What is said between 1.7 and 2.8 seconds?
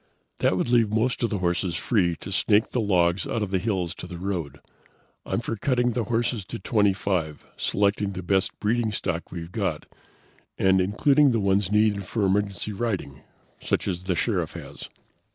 free to snake